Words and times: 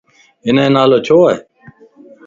ھنَ 0.45 0.57
جو 0.65 0.69
نالو 0.75 0.97
ڇو؟ 1.05 1.17